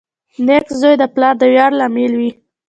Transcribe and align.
•نېک 0.45 0.67
زوی 0.79 0.95
د 0.99 1.03
پلار 1.13 1.33
د 1.41 1.43
ویاړ 1.51 1.71
لامل 1.79 2.13
وي. 2.19 2.31